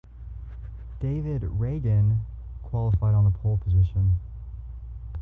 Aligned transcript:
David 0.99 1.43
Ragan 1.43 2.21
qualified 2.63 3.13
on 3.13 3.23
the 3.23 3.29
pole 3.29 3.57
position. 3.59 4.13